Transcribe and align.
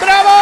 ¡Bravo! 0.00 0.32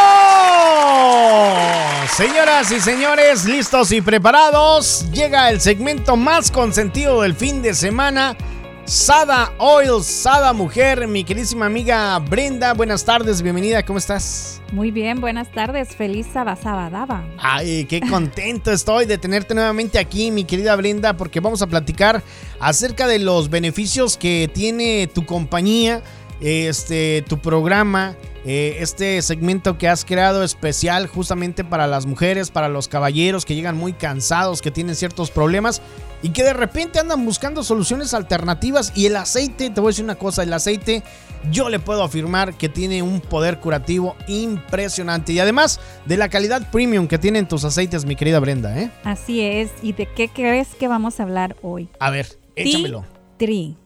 Señoras 2.16 2.70
y 2.72 2.80
señores, 2.80 3.44
listos 3.44 3.92
y 3.92 4.00
preparados, 4.00 5.10
llega 5.10 5.48
el 5.50 5.60
segmento 5.60 6.16
más 6.16 6.50
consentido 6.50 7.22
del 7.22 7.34
fin 7.34 7.62
de 7.62 7.74
semana. 7.74 8.36
Sada 8.84 9.52
Oil, 9.58 10.02
Sada 10.02 10.52
Mujer, 10.52 11.06
mi 11.06 11.22
queridísima 11.22 11.66
amiga 11.66 12.18
Brenda, 12.18 12.74
buenas 12.74 13.04
tardes, 13.04 13.40
bienvenida, 13.40 13.84
¿cómo 13.84 13.98
estás? 14.00 14.60
Muy 14.72 14.90
bien, 14.90 15.20
buenas 15.20 15.50
tardes, 15.52 15.94
feliz 15.94 16.26
Sabasabadaba. 16.32 17.24
Ay, 17.38 17.84
qué 17.84 18.00
contento 18.00 18.72
estoy 18.72 19.06
de 19.06 19.16
tenerte 19.16 19.54
nuevamente 19.54 19.98
aquí, 19.98 20.32
mi 20.32 20.44
querida 20.44 20.74
Brenda, 20.74 21.16
porque 21.16 21.38
vamos 21.38 21.62
a 21.62 21.68
platicar 21.68 22.22
acerca 22.58 23.06
de 23.06 23.20
los 23.20 23.48
beneficios 23.48 24.16
que 24.16 24.50
tiene 24.52 25.06
tu 25.06 25.24
compañía, 25.24 26.02
este, 26.40 27.24
tu 27.28 27.38
programa, 27.38 28.16
eh, 28.44 28.78
este 28.80 29.20
segmento 29.20 29.76
que 29.76 29.88
has 29.88 30.04
creado 30.04 30.42
especial 30.42 31.06
justamente 31.06 31.62
para 31.62 31.86
las 31.86 32.06
mujeres, 32.06 32.50
para 32.50 32.68
los 32.68 32.88
caballeros 32.88 33.44
que 33.44 33.54
llegan 33.54 33.76
muy 33.76 33.92
cansados, 33.92 34.62
que 34.62 34.70
tienen 34.70 34.94
ciertos 34.94 35.30
problemas 35.30 35.82
y 36.22 36.30
que 36.30 36.42
de 36.42 36.54
repente 36.54 36.98
andan 36.98 37.24
buscando 37.24 37.62
soluciones 37.62 38.14
alternativas. 38.14 38.92
Y 38.94 39.06
el 39.06 39.16
aceite, 39.16 39.70
te 39.70 39.80
voy 39.80 39.88
a 39.88 39.92
decir 39.92 40.04
una 40.04 40.14
cosa, 40.14 40.42
el 40.42 40.52
aceite 40.52 41.02
yo 41.50 41.68
le 41.68 41.78
puedo 41.80 42.02
afirmar 42.02 42.54
que 42.54 42.68
tiene 42.68 43.02
un 43.02 43.20
poder 43.20 43.60
curativo 43.60 44.16
impresionante. 44.26 45.32
Y 45.32 45.38
además 45.38 45.80
de 46.06 46.16
la 46.16 46.28
calidad 46.28 46.70
premium 46.70 47.08
que 47.08 47.18
tienen 47.18 47.46
tus 47.46 47.64
aceites, 47.64 48.04
mi 48.04 48.16
querida 48.16 48.40
Brenda. 48.40 48.78
¿eh? 48.78 48.90
Así 49.04 49.40
es. 49.40 49.70
¿Y 49.82 49.92
de 49.92 50.06
qué 50.06 50.28
crees 50.28 50.68
que 50.74 50.88
vamos 50.88 51.20
a 51.20 51.24
hablar 51.24 51.56
hoy? 51.62 51.88
A 51.98 52.10
ver, 52.10 52.26
échamelo. 52.56 53.00
Tea 53.00 53.48
tree. 53.48 53.76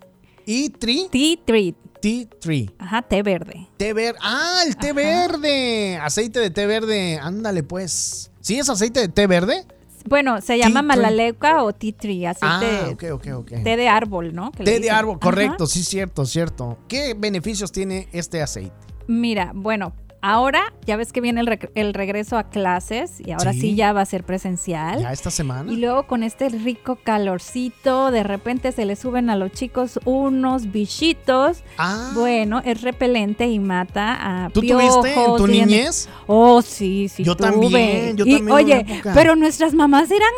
¿Y 0.46 0.70
tree? 0.70 1.08
Tea 1.10 1.38
tree. 1.44 1.74
Tea 2.04 2.28
tree. 2.38 2.70
Ajá, 2.78 3.00
té 3.00 3.22
verde. 3.22 3.66
Té 3.78 3.94
verde. 3.94 4.18
Ah, 4.20 4.60
el 4.66 4.76
té 4.76 4.92
verde. 4.92 5.96
Aceite 5.96 6.38
de 6.38 6.50
té 6.50 6.66
verde. 6.66 7.18
Ándale, 7.18 7.62
pues. 7.62 8.30
¿Sí 8.42 8.58
es 8.58 8.68
aceite 8.68 9.00
de 9.00 9.08
té 9.08 9.26
verde? 9.26 9.64
Bueno, 10.06 10.42
se 10.42 10.58
llama 10.58 10.82
malaleuca 10.82 11.62
o 11.62 11.72
tea 11.72 11.92
tree, 11.96 12.26
aceite 12.26 12.66
ah, 12.82 12.90
ok, 12.92 13.04
ok, 13.14 13.26
ok. 13.36 13.48
té 13.64 13.78
de 13.78 13.88
árbol, 13.88 14.34
¿no? 14.34 14.50
Té 14.50 14.80
de 14.80 14.90
árbol, 14.90 15.18
correcto, 15.18 15.66
sí, 15.66 15.82
cierto, 15.82 16.26
cierto. 16.26 16.76
¿Qué 16.88 17.14
beneficios 17.16 17.72
tiene 17.72 18.06
este 18.12 18.42
aceite? 18.42 18.76
Mira, 19.06 19.52
bueno, 19.54 19.94
Ahora 20.26 20.72
ya 20.86 20.96
ves 20.96 21.12
que 21.12 21.20
viene 21.20 21.42
el, 21.74 21.92
regreso 21.92 22.38
a 22.38 22.44
clases 22.44 23.20
y 23.20 23.32
ahora 23.32 23.52
sí. 23.52 23.74
ya 23.74 23.92
va 23.92 24.00
a 24.00 24.06
ser 24.06 24.24
presencial. 24.24 25.02
Ya 25.02 25.12
esta 25.12 25.30
semana. 25.30 25.70
Y 25.70 25.76
luego 25.76 26.06
con 26.06 26.22
este 26.22 26.48
rico 26.48 26.96
calorcito, 26.96 28.10
de 28.10 28.22
repente 28.22 28.72
se 28.72 28.86
le 28.86 28.96
suben 28.96 29.28
a 29.28 29.36
los 29.36 29.52
chicos 29.52 30.00
unos 30.06 30.72
bichitos. 30.72 31.62
Ah. 31.76 32.12
Bueno, 32.14 32.62
es 32.64 32.80
repelente 32.80 33.48
y 33.48 33.58
mata 33.58 34.46
a 34.46 34.48
¿Tú 34.48 34.62
tuviste 34.62 35.12
en 35.12 35.36
tu 35.36 35.46
niñez? 35.46 36.08
Oh, 36.26 36.62
sí, 36.62 37.10
sí. 37.10 37.22
Yo 37.22 37.36
también, 37.36 38.16
yo 38.16 38.24
también. 38.24 38.50
Oye, 38.50 39.02
pero 39.12 39.36
nuestras 39.36 39.74
mamás 39.74 40.10
eran 40.10 40.32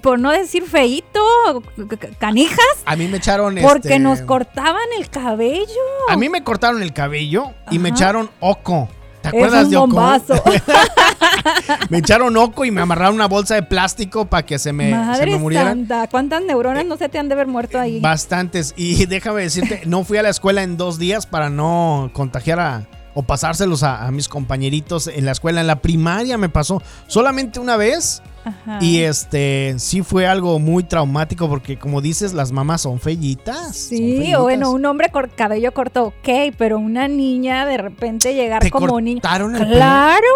por 0.00 0.18
no 0.18 0.30
decir 0.30 0.62
feito, 0.62 1.20
canijas. 2.18 2.58
A 2.86 2.96
mí 2.96 3.08
me 3.08 3.18
echaron 3.18 3.56
Porque 3.60 3.88
este 3.88 3.98
nos 3.98 4.22
cortaban 4.22 4.86
el 4.96 5.10
cabello. 5.10 5.66
A 6.08 6.16
mí 6.16 6.30
me 6.30 6.42
cortaron 6.42 6.80
el 6.80 6.94
cabello 6.94 7.52
y 7.70 7.78
me 7.78 7.90
echaron 7.90 8.30
oco. 8.40 8.88
¿Te 9.22 9.28
acuerdas 9.28 9.64
un 9.64 9.70
de 9.70 9.76
Oco? 9.76 9.86
bombazo. 9.88 10.34
me 11.90 11.98
echaron 11.98 12.36
Oco 12.36 12.64
y 12.64 12.70
me 12.70 12.80
amarraron 12.80 13.14
una 13.14 13.26
bolsa 13.26 13.54
de 13.54 13.62
plástico 13.62 14.26
para 14.26 14.44
que 14.44 14.58
se 14.58 14.72
me, 14.72 14.90
Madre 14.90 15.24
se 15.24 15.30
me 15.30 15.38
murieran. 15.38 15.68
Santa, 15.68 16.08
¿cuántas 16.08 16.42
neuronas 16.42 16.86
no 16.86 16.96
se 16.96 17.08
te 17.08 17.18
han 17.18 17.28
de 17.28 17.34
haber 17.34 17.46
muerto 17.46 17.78
ahí? 17.78 18.00
Bastantes. 18.00 18.74
Y 18.76 19.06
déjame 19.06 19.42
decirte, 19.42 19.82
no 19.86 20.04
fui 20.04 20.18
a 20.18 20.22
la 20.22 20.28
escuela 20.28 20.62
en 20.62 20.76
dos 20.76 20.98
días 20.98 21.26
para 21.26 21.50
no 21.50 22.10
contagiar 22.12 22.60
a, 22.60 22.86
o 23.14 23.22
pasárselos 23.22 23.82
a, 23.82 24.06
a 24.06 24.10
mis 24.10 24.28
compañeritos 24.28 25.08
en 25.08 25.24
la 25.24 25.32
escuela. 25.32 25.60
En 25.60 25.66
la 25.66 25.80
primaria 25.80 26.38
me 26.38 26.48
pasó 26.48 26.82
solamente 27.06 27.60
una 27.60 27.76
vez 27.76 28.22
y 28.80 28.98
este 29.00 29.74
sí 29.78 30.02
fue 30.02 30.26
algo 30.26 30.58
muy 30.58 30.84
traumático 30.84 31.48
porque 31.48 31.78
como 31.78 32.00
dices, 32.00 32.32
las 32.32 32.52
mamás 32.52 32.82
son 32.82 33.00
fellitas. 33.00 33.76
Sí, 33.76 34.34
o 34.34 34.42
bueno, 34.42 34.70
un 34.70 34.84
hombre 34.86 35.10
con 35.10 35.28
cabello 35.34 35.72
corto, 35.72 36.06
ok, 36.06 36.54
pero 36.56 36.78
una 36.78 37.08
niña 37.08 37.66
de 37.66 37.78
repente 37.78 38.34
llegar 38.34 38.68
como 38.70 39.00
niña. 39.00 39.20
¡Claro! 39.20 40.26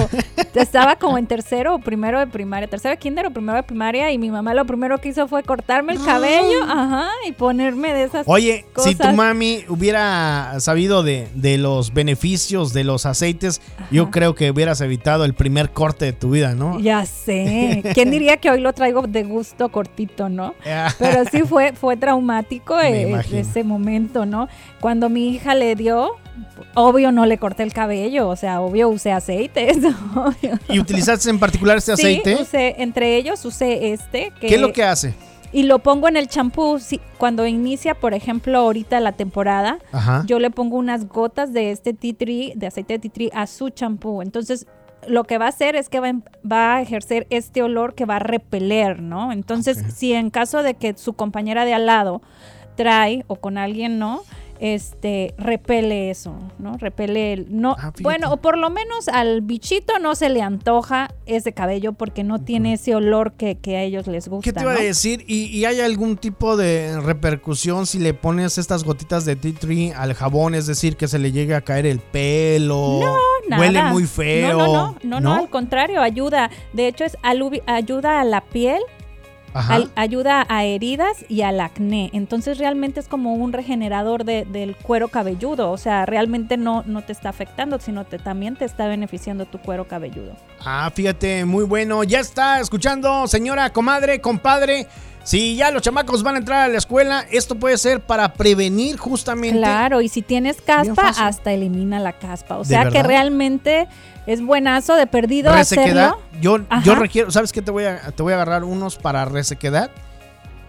Estaba 0.54 0.96
como 0.96 1.18
en 1.18 1.26
tercero 1.26 1.76
o 1.76 1.78
primero 1.78 2.18
de 2.18 2.26
primaria, 2.26 2.68
tercero 2.68 2.92
de 2.92 2.98
kinder 2.98 3.26
o 3.26 3.30
primero 3.30 3.56
de 3.56 3.62
primaria 3.62 4.12
y 4.12 4.18
mi 4.18 4.30
mamá 4.30 4.54
lo 4.54 4.64
primero 4.66 4.98
que 4.98 5.08
hizo 5.08 5.28
fue 5.28 5.42
cortarme 5.42 5.94
el 5.94 6.04
cabello, 6.04 6.62
ajá, 6.64 7.08
y 7.26 7.32
ponerme 7.32 7.94
de 7.94 8.04
esas 8.04 8.24
Oye, 8.26 8.66
si 8.76 8.94
tu 8.94 9.08
mami 9.12 9.64
hubiera 9.68 10.54
sabido 10.60 11.02
de, 11.02 11.28
de 11.34 11.58
los 11.58 11.92
beneficios 11.92 12.72
de 12.72 12.84
los 12.84 13.06
aceites, 13.06 13.60
yo 13.90 14.10
creo 14.10 14.34
que 14.34 14.50
hubieras 14.50 14.80
evitado 14.80 15.24
el 15.24 15.34
primer 15.34 15.70
corte 15.70 16.06
de 16.06 16.12
tu 16.12 16.30
vida, 16.30 16.54
¿no? 16.54 16.78
Ya 16.80 17.04
sé. 17.06 17.61
¿Quién 17.94 18.10
diría 18.10 18.36
que 18.36 18.50
hoy 18.50 18.60
lo 18.60 18.72
traigo 18.72 19.02
de 19.02 19.24
gusto 19.24 19.70
cortito, 19.70 20.28
no? 20.28 20.54
Pero 20.98 21.24
sí 21.30 21.42
fue, 21.42 21.72
fue 21.72 21.96
traumático 21.96 22.80
eh, 22.80 23.20
ese 23.32 23.64
momento, 23.64 24.26
¿no? 24.26 24.48
Cuando 24.80 25.08
mi 25.08 25.28
hija 25.28 25.54
le 25.54 25.74
dio, 25.74 26.16
obvio 26.74 27.12
no 27.12 27.26
le 27.26 27.38
corté 27.38 27.62
el 27.62 27.72
cabello, 27.72 28.28
o 28.28 28.36
sea, 28.36 28.60
obvio 28.60 28.88
usé 28.88 29.12
aceites. 29.12 29.78
¿Y 30.68 30.78
utilizaste 30.78 31.30
en 31.30 31.38
particular 31.38 31.78
este 31.78 31.92
aceite? 31.92 32.36
Sí, 32.36 32.42
usé, 32.42 32.74
entre 32.78 33.16
ellos 33.16 33.44
usé 33.44 33.92
este. 33.92 34.32
¿Qué 34.40 34.54
es 34.54 34.60
lo 34.60 34.72
que 34.72 34.84
hace? 34.84 35.14
Y 35.52 35.64
lo 35.64 35.80
pongo 35.80 36.08
en 36.08 36.16
el 36.16 36.28
champú. 36.28 36.78
cuando 37.18 37.46
inicia, 37.46 37.94
por 37.94 38.14
ejemplo, 38.14 38.58
ahorita 38.58 39.00
la 39.00 39.12
temporada, 39.12 39.78
yo 40.26 40.38
le 40.38 40.50
pongo 40.50 40.78
unas 40.78 41.08
gotas 41.08 41.52
de 41.52 41.70
este 41.70 41.92
tea 41.92 42.14
tree, 42.14 42.52
de 42.56 42.66
aceite 42.66 42.94
de 42.94 42.98
tea 43.00 43.12
tree, 43.12 43.30
a 43.34 43.46
su 43.46 43.68
champú. 43.68 44.22
Entonces, 44.22 44.66
lo 45.08 45.24
que 45.24 45.38
va 45.38 45.46
a 45.46 45.48
hacer 45.48 45.76
es 45.76 45.88
que 45.88 46.00
va, 46.00 46.12
va, 46.50 46.76
a 46.76 46.82
ejercer 46.82 47.26
este 47.30 47.62
olor 47.62 47.94
que 47.94 48.04
va 48.04 48.16
a 48.16 48.20
repeler, 48.20 49.00
¿no? 49.00 49.32
Entonces, 49.32 49.82
si 49.94 50.12
en 50.12 50.30
caso 50.30 50.62
de 50.62 50.74
que 50.74 50.94
su 50.96 51.14
compañera 51.14 51.64
de 51.64 51.74
al 51.74 51.86
lado 51.86 52.22
trae 52.76 53.24
o 53.26 53.36
con 53.36 53.58
alguien 53.58 53.98
no, 53.98 54.22
este 54.62 55.34
repele 55.38 56.08
eso, 56.08 56.38
¿no? 56.60 56.76
Repele 56.78 57.32
el, 57.32 57.46
no, 57.50 57.74
ah, 57.76 57.92
bueno, 58.00 58.32
o 58.32 58.36
por 58.36 58.56
lo 58.56 58.70
menos 58.70 59.08
al 59.08 59.40
bichito 59.40 59.98
no 59.98 60.14
se 60.14 60.28
le 60.28 60.40
antoja 60.40 61.12
ese 61.26 61.52
cabello 61.52 61.94
porque 61.94 62.22
no 62.22 62.44
tiene 62.44 62.74
ese 62.74 62.94
olor 62.94 63.32
que, 63.32 63.58
a 63.76 63.82
ellos 63.82 64.06
les 64.06 64.28
gusta. 64.28 64.44
¿Qué 64.44 64.52
te 64.52 64.62
iba 64.62 64.74
a 64.74 64.76
decir? 64.76 65.24
¿Y, 65.26 65.64
hay 65.64 65.80
algún 65.80 66.16
tipo 66.16 66.56
de 66.56 67.00
repercusión 67.00 67.86
si 67.86 67.98
le 67.98 68.14
pones 68.14 68.56
estas 68.56 68.84
gotitas 68.84 69.24
de 69.24 69.34
tea 69.34 69.52
tree 69.52 69.92
al 69.92 70.14
jabón? 70.14 70.54
Es 70.54 70.68
decir, 70.68 70.96
que 70.96 71.08
se 71.08 71.18
le 71.18 71.32
llegue 71.32 71.56
a 71.56 71.62
caer 71.62 71.84
el 71.84 71.98
pelo. 71.98 73.00
No, 73.02 73.16
nada. 73.48 73.60
Huele 73.60 73.82
muy 73.84 74.06
feo. 74.06 74.58
No, 74.58 74.66
no, 74.66 74.72
no, 74.72 74.96
no, 75.02 75.20
no, 75.20 75.34
al 75.40 75.50
contrario, 75.50 76.00
ayuda. 76.00 76.50
De 76.72 76.86
hecho, 76.86 77.04
es 77.04 77.18
ayuda 77.66 78.20
a 78.20 78.24
la 78.24 78.42
piel 78.42 78.80
ayuda 79.54 80.46
a 80.48 80.64
heridas 80.64 81.24
y 81.28 81.42
al 81.42 81.60
acné. 81.60 82.10
Entonces 82.12 82.58
realmente 82.58 83.00
es 83.00 83.08
como 83.08 83.34
un 83.34 83.52
regenerador 83.52 84.24
del 84.24 84.76
cuero 84.76 85.08
cabelludo. 85.08 85.70
O 85.70 85.78
sea, 85.78 86.06
realmente 86.06 86.56
no, 86.56 86.82
no 86.86 87.02
te 87.02 87.12
está 87.12 87.28
afectando, 87.28 87.78
sino 87.78 88.04
te, 88.04 88.18
también 88.18 88.56
te 88.56 88.64
está 88.64 88.86
beneficiando 88.86 89.46
tu 89.46 89.58
cuero 89.58 89.86
cabelludo. 89.86 90.32
Ah, 90.64 90.90
fíjate, 90.94 91.44
muy 91.44 91.64
bueno. 91.64 92.04
Ya 92.04 92.20
está 92.20 92.60
escuchando, 92.60 93.26
señora, 93.26 93.70
comadre, 93.70 94.20
compadre. 94.20 94.86
Si 95.24 95.56
ya 95.56 95.70
los 95.70 95.82
chamacos 95.82 96.22
van 96.22 96.34
a 96.34 96.38
entrar 96.38 96.62
a 96.62 96.68
la 96.68 96.78
escuela, 96.78 97.24
esto 97.30 97.54
puede 97.54 97.78
ser 97.78 98.00
para 98.00 98.32
prevenir 98.32 98.96
justamente. 98.96 99.58
Claro, 99.58 100.00
y 100.00 100.08
si 100.08 100.22
tienes 100.22 100.60
caspa, 100.60 101.08
hasta 101.08 101.52
elimina 101.52 102.00
la 102.00 102.12
caspa. 102.12 102.58
O 102.58 102.64
sea 102.64 102.88
que 102.88 103.02
realmente 103.02 103.88
es 104.26 104.44
buenazo 104.44 104.94
de 104.94 105.06
perdido 105.06 105.52
hacerlo. 105.52 106.18
Yo, 106.40 106.58
yo 106.84 106.94
requiero, 106.94 107.30
¿sabes 107.30 107.52
qué? 107.52 107.62
Te 107.62 107.70
voy, 107.70 107.84
a, 107.84 108.10
te 108.10 108.22
voy 108.22 108.32
a 108.32 108.36
agarrar 108.36 108.64
unos 108.64 108.96
para 108.96 109.24
resequedad 109.24 109.90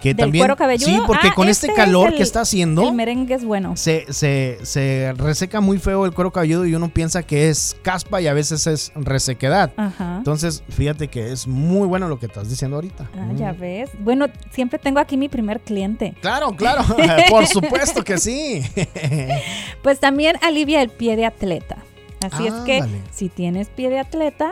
que 0.03 0.13
también, 0.13 0.41
cuero 0.41 0.57
cabelludo? 0.57 0.89
Sí, 0.89 1.01
porque 1.07 1.31
con 1.31 1.47
este, 1.47 1.67
este 1.67 1.77
calor 1.77 2.13
que 2.13 2.23
está 2.23 2.41
haciendo. 2.41 2.89
El 2.89 2.93
merengue 2.93 3.35
es 3.35 3.45
bueno. 3.45 3.77
Se, 3.77 4.05
se, 4.11 4.59
se, 4.63 5.13
reseca 5.15 5.61
muy 5.61 5.79
feo 5.79 6.05
el 6.05 6.11
cuero 6.11 6.29
cabelludo 6.31 6.65
y 6.65 6.75
uno 6.75 6.89
piensa 6.89 7.23
que 7.23 7.47
es 7.47 7.77
caspa 7.83 8.19
y 8.19 8.27
a 8.27 8.33
veces 8.33 8.67
es 8.67 8.91
resequedad. 8.95 9.71
Ajá. 9.77 10.17
Entonces, 10.17 10.61
fíjate 10.67 11.07
que 11.07 11.31
es 11.31 11.47
muy 11.47 11.87
bueno 11.87 12.09
lo 12.09 12.19
que 12.19 12.25
estás 12.25 12.49
diciendo 12.49 12.75
ahorita. 12.75 13.09
Ah, 13.17 13.29
ya 13.37 13.53
ves. 13.53 13.91
Bueno, 13.99 14.27
siempre 14.51 14.77
tengo 14.77 14.99
aquí 14.99 15.15
mi 15.15 15.29
primer 15.29 15.61
cliente. 15.61 16.13
Claro, 16.19 16.51
claro. 16.57 16.83
Por 17.29 17.47
supuesto 17.47 18.03
que 18.03 18.17
sí. 18.17 18.61
pues 19.83 20.01
también 20.01 20.35
alivia 20.41 20.81
el 20.81 20.89
pie 20.89 21.15
de 21.15 21.25
atleta. 21.25 21.77
Así 22.21 22.47
es 22.47 22.53
que 22.65 22.83
si 23.11 23.29
tienes 23.29 23.69
pie 23.69 23.89
de 23.89 23.99
atleta, 23.99 24.51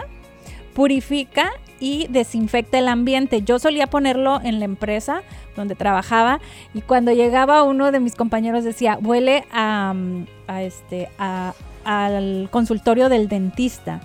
purifica 0.73 1.51
y 1.81 2.07
desinfecta 2.09 2.79
el 2.79 2.87
ambiente. 2.87 3.41
Yo 3.41 3.59
solía 3.59 3.87
ponerlo 3.87 4.39
en 4.41 4.59
la 4.59 4.65
empresa 4.65 5.23
donde 5.57 5.75
trabajaba 5.75 6.39
y 6.73 6.81
cuando 6.81 7.11
llegaba 7.11 7.63
uno 7.63 7.91
de 7.91 7.99
mis 7.99 8.15
compañeros 8.15 8.63
decía, 8.63 8.97
huele 9.01 9.43
a, 9.51 9.93
este, 10.59 11.09
al 11.83 12.47
consultorio 12.51 13.09
del 13.09 13.27
dentista. 13.27 13.99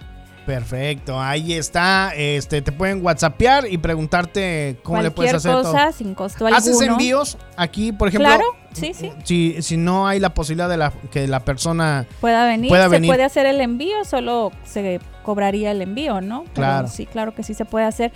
Perfecto, 0.48 1.20
ahí 1.20 1.52
está. 1.52 2.14
Este, 2.16 2.62
te 2.62 2.72
pueden 2.72 3.04
whatsappear 3.04 3.70
y 3.70 3.76
preguntarte 3.76 4.78
cómo 4.82 5.02
le 5.02 5.10
puedes 5.10 5.34
hacer 5.34 5.52
cosa, 5.52 5.92
sin 5.92 6.14
costo 6.14 6.46
alguno. 6.46 6.56
¿Haces 6.56 6.80
envíos 6.80 7.36
aquí, 7.54 7.92
por 7.92 8.08
ejemplo? 8.08 8.28
Claro, 8.28 8.44
sí, 8.72 8.94
sí. 8.94 9.12
Si, 9.24 9.60
si 9.60 9.76
no 9.76 10.08
hay 10.08 10.20
la 10.20 10.32
posibilidad 10.32 10.70
de 10.70 10.78
la, 10.78 10.90
que 11.10 11.28
la 11.28 11.40
persona 11.40 12.06
pueda 12.22 12.46
venir, 12.46 12.74
se 12.74 13.00
puede 13.02 13.24
hacer 13.24 13.44
el 13.44 13.60
envío, 13.60 14.06
solo 14.06 14.50
se 14.64 15.00
cobraría 15.22 15.70
el 15.70 15.82
envío, 15.82 16.22
¿no? 16.22 16.44
claro. 16.54 16.88
Sí, 16.88 17.04
claro 17.04 17.34
que 17.34 17.42
sí 17.42 17.52
se 17.52 17.66
puede 17.66 17.84
hacer. 17.84 18.14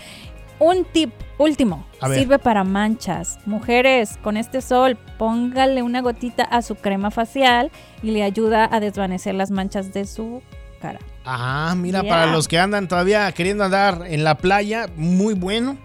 Un 0.62 0.84
tip 0.84 1.10
último, 1.38 1.84
sirve 2.14 2.38
para 2.38 2.62
manchas. 2.62 3.40
Mujeres, 3.46 4.16
con 4.22 4.36
este 4.36 4.60
sol, 4.60 4.96
póngale 5.18 5.82
una 5.82 6.00
gotita 6.02 6.44
a 6.44 6.62
su 6.62 6.76
crema 6.76 7.10
facial 7.10 7.72
y 8.00 8.12
le 8.12 8.22
ayuda 8.22 8.68
a 8.70 8.78
desvanecer 8.78 9.34
las 9.34 9.50
manchas 9.50 9.92
de 9.92 10.06
su 10.06 10.40
cara. 10.80 11.00
Ah, 11.24 11.74
mira, 11.76 12.02
para 12.02 12.26
los 12.26 12.48
que 12.48 12.58
andan 12.58 12.88
todavía 12.88 13.30
queriendo 13.32 13.64
andar 13.64 14.04
en 14.06 14.24
la 14.24 14.38
playa, 14.38 14.88
muy 14.96 15.34
bueno. 15.34 15.78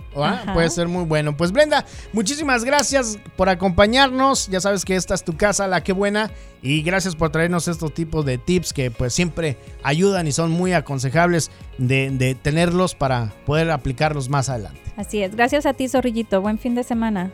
Puede 0.54 0.70
ser 0.72 0.88
muy 0.88 1.06
bueno. 1.06 1.38
Pues 1.38 1.52
Brenda, 1.52 1.86
muchísimas 2.12 2.64
gracias 2.64 3.20
por 3.36 3.50
acompañarnos. 3.50 4.48
Ya 4.48 4.60
sabes 4.60 4.84
que 4.84 4.96
esta 4.96 5.14
es 5.14 5.24
tu 5.24 5.38
casa, 5.38 5.68
la 5.68 5.84
que 5.84 5.94
buena. 5.94 6.32
Y 6.64 6.82
gracias 6.82 7.16
por 7.16 7.30
traernos 7.30 7.68
estos 7.68 7.94
tipos 7.94 8.26
de 8.26 8.40
tips 8.40 8.74
que 8.74 8.90
pues 8.90 9.14
siempre 9.14 9.58
ayudan 9.84 10.28
y 10.28 10.32
son 10.32 10.50
muy 10.50 10.74
aconsejables 10.74 11.52
de, 11.78 12.10
de 12.10 12.34
tenerlos 12.34 12.96
para 12.96 13.32
poder 13.46 13.70
aplicarlos 13.70 14.30
más 14.30 14.50
adelante. 14.50 14.82
Así 14.96 15.22
es. 15.22 15.36
Gracias 15.36 15.68
a 15.68 15.74
ti, 15.74 15.88
Zorrillito. 15.88 16.42
Buen 16.42 16.58
fin 16.58 16.74
de 16.74 16.84
semana. 16.84 17.32